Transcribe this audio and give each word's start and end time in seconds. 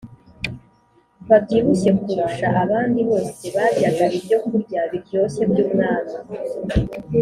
Babyibushye 1.29 1.89
kurusha 2.01 2.47
abandi 2.63 2.99
bose 3.09 3.43
baryaga 3.55 4.05
ibyokurya 4.17 4.79
biryoshye 4.91 5.41
by’umwami 5.51 6.13